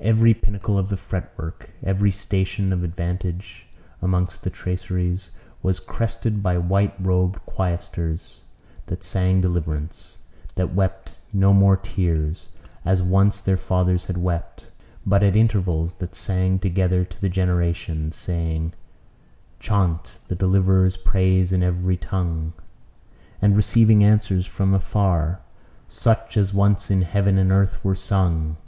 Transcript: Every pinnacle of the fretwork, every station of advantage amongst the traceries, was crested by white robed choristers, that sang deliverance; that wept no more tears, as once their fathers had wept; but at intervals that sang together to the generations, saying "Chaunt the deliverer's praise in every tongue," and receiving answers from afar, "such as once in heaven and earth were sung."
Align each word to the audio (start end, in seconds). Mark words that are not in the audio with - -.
Every 0.00 0.34
pinnacle 0.34 0.76
of 0.76 0.90
the 0.90 0.98
fretwork, 0.98 1.70
every 1.82 2.10
station 2.10 2.74
of 2.74 2.84
advantage 2.84 3.68
amongst 4.02 4.42
the 4.42 4.50
traceries, 4.50 5.30
was 5.62 5.80
crested 5.80 6.42
by 6.42 6.58
white 6.58 6.92
robed 7.00 7.40
choristers, 7.46 8.42
that 8.88 9.02
sang 9.02 9.40
deliverance; 9.40 10.18
that 10.56 10.74
wept 10.74 11.18
no 11.32 11.54
more 11.54 11.78
tears, 11.78 12.50
as 12.84 13.02
once 13.02 13.40
their 13.40 13.56
fathers 13.56 14.04
had 14.04 14.18
wept; 14.18 14.66
but 15.06 15.22
at 15.22 15.34
intervals 15.36 15.94
that 15.94 16.14
sang 16.14 16.58
together 16.58 17.02
to 17.06 17.18
the 17.18 17.30
generations, 17.30 18.14
saying 18.14 18.74
"Chaunt 19.58 20.18
the 20.28 20.34
deliverer's 20.34 20.98
praise 20.98 21.50
in 21.50 21.62
every 21.62 21.96
tongue," 21.96 22.52
and 23.40 23.56
receiving 23.56 24.04
answers 24.04 24.46
from 24.46 24.74
afar, 24.74 25.40
"such 25.88 26.36
as 26.36 26.52
once 26.52 26.90
in 26.90 27.00
heaven 27.00 27.38
and 27.38 27.50
earth 27.50 27.82
were 27.82 27.94
sung." 27.94 28.58